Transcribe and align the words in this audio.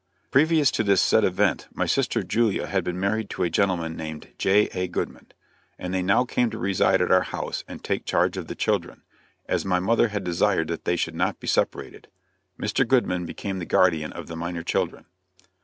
Previous 0.31 0.71
to 0.71 0.83
this 0.83 0.99
said 0.99 1.23
event 1.23 1.67
my 1.71 1.85
sister 1.85 2.23
Julia 2.23 2.65
had 2.65 2.83
been 2.83 2.99
married 2.99 3.29
to 3.29 3.43
a 3.43 3.51
gentleman 3.51 3.95
named 3.95 4.29
J.A. 4.39 4.87
Goodman, 4.87 5.27
and 5.77 5.93
they 5.93 6.01
now 6.01 6.25
came 6.25 6.49
to 6.49 6.57
reside 6.57 7.03
at 7.03 7.11
our 7.11 7.21
house 7.21 7.63
and 7.67 7.83
take 7.83 8.03
charge 8.03 8.35
of 8.35 8.47
the 8.47 8.55
children, 8.55 9.03
as 9.45 9.63
my 9.63 9.79
mother 9.79 10.07
had 10.07 10.23
desired 10.23 10.69
that 10.69 10.85
they 10.85 10.95
should 10.95 11.13
not 11.13 11.39
be 11.39 11.45
separated. 11.45 12.07
Mr. 12.59 12.83
Goodman 12.87 13.27
became 13.27 13.59
the 13.59 13.63
guardian 13.63 14.11
of 14.11 14.25
the 14.25 14.35
minor 14.35 14.63
children. 14.63 15.05